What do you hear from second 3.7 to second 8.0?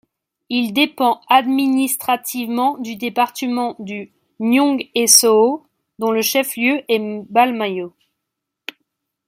du Nyong-et-So’o, dont le chef-lieu est Mbalmayo.